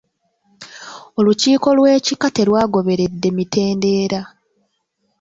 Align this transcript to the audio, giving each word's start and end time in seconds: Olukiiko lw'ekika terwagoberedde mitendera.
Olukiiko 1.19 1.67
lw'ekika 1.77 2.27
terwagoberedde 2.37 3.29
mitendera. 3.37 4.21